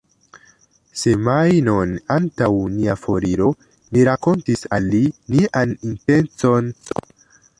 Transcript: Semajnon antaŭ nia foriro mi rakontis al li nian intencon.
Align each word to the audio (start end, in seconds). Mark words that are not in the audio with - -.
Semajnon 1.01 1.91
antaŭ 2.15 2.47
nia 2.77 2.95
foriro 3.01 3.51
mi 3.97 4.05
rakontis 4.09 4.67
al 4.79 4.89
li 4.95 5.01
nian 5.35 5.77
intencon. 5.91 6.75